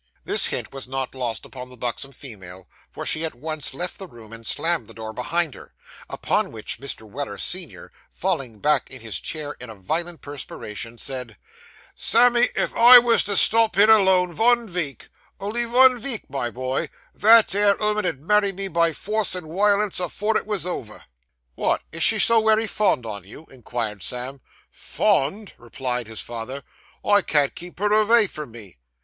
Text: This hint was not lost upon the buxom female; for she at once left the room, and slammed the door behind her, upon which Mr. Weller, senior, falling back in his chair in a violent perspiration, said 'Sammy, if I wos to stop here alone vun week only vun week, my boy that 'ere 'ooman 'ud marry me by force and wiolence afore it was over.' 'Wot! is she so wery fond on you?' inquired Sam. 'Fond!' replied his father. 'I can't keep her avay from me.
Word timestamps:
This 0.25 0.47
hint 0.47 0.73
was 0.73 0.87
not 0.87 1.13
lost 1.13 1.45
upon 1.45 1.69
the 1.69 1.77
buxom 1.77 2.11
female; 2.11 2.67
for 2.89 3.05
she 3.05 3.23
at 3.23 3.35
once 3.35 3.71
left 3.71 3.99
the 3.99 4.07
room, 4.07 4.33
and 4.33 4.43
slammed 4.43 4.87
the 4.87 4.95
door 4.95 5.13
behind 5.13 5.53
her, 5.53 5.75
upon 6.09 6.51
which 6.51 6.79
Mr. 6.79 7.03
Weller, 7.07 7.37
senior, 7.37 7.91
falling 8.09 8.57
back 8.57 8.89
in 8.89 9.01
his 9.01 9.19
chair 9.19 9.51
in 9.59 9.69
a 9.69 9.75
violent 9.75 10.21
perspiration, 10.21 10.97
said 10.97 11.37
'Sammy, 11.93 12.49
if 12.55 12.75
I 12.75 12.97
wos 12.97 13.21
to 13.25 13.37
stop 13.37 13.75
here 13.75 13.91
alone 13.91 14.33
vun 14.33 14.65
week 14.73 15.09
only 15.39 15.65
vun 15.65 16.01
week, 16.01 16.27
my 16.27 16.49
boy 16.49 16.89
that 17.13 17.53
'ere 17.53 17.75
'ooman 17.79 18.03
'ud 18.03 18.19
marry 18.21 18.51
me 18.51 18.67
by 18.69 18.93
force 18.93 19.35
and 19.35 19.45
wiolence 19.45 19.99
afore 20.03 20.35
it 20.35 20.47
was 20.47 20.65
over.' 20.65 21.03
'Wot! 21.55 21.83
is 21.91 22.01
she 22.01 22.17
so 22.17 22.39
wery 22.39 22.65
fond 22.65 23.05
on 23.05 23.23
you?' 23.23 23.45
inquired 23.51 24.01
Sam. 24.01 24.41
'Fond!' 24.71 25.53
replied 25.59 26.07
his 26.07 26.21
father. 26.21 26.63
'I 27.05 27.21
can't 27.21 27.53
keep 27.53 27.77
her 27.77 27.93
avay 27.93 28.25
from 28.25 28.49
me. 28.49 28.79